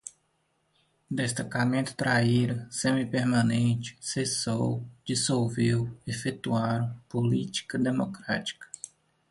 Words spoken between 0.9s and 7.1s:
Destacamento Traíra, semi-permanentes, cessou, dissolveu, efetuaram,